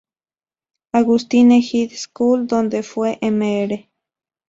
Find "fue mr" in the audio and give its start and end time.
2.81-3.87